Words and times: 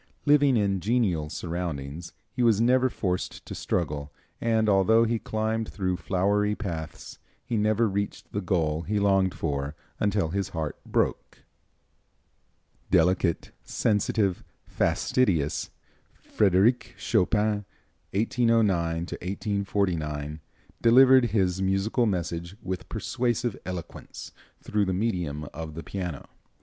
Living 0.25 0.57
in 0.57 0.79
genial 0.79 1.29
surroundings, 1.29 2.11
he 2.31 2.41
was 2.41 2.59
never 2.59 2.89
forced 2.89 3.45
to 3.45 3.53
struggle, 3.53 4.11
and 4.41 4.67
although 4.67 5.03
he 5.03 5.19
climbed 5.19 5.69
through 5.69 5.95
flowery 5.95 6.55
paths, 6.55 7.19
he 7.45 7.55
never 7.55 7.87
reached 7.87 8.31
the 8.33 8.41
goal 8.41 8.81
he 8.81 8.99
longed 8.99 9.35
for 9.35 9.75
until 9.99 10.29
his 10.29 10.49
heart 10.57 10.75
broke. 10.85 11.43
Delicate, 12.89 13.51
sensitive, 13.63 14.43
fastidious, 14.65 15.69
Frédéric 16.19 16.97
Chopin 16.97 17.63
(1809 18.09 18.69
1849) 19.05 20.39
delivered 20.81 21.25
his 21.25 21.61
musical 21.61 22.07
message 22.07 22.55
with 22.63 22.89
persuasive 22.89 23.55
eloquence 23.67 24.31
through 24.63 24.85
the 24.85 24.93
medium 24.93 25.47
of 25.53 25.75
the 25.75 25.83
piano. 25.83 26.27